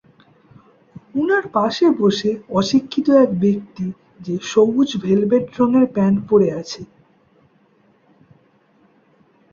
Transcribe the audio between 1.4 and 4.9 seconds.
পাশে বসে অশিক্ষিত এক ব্যক্তি যে সবুজ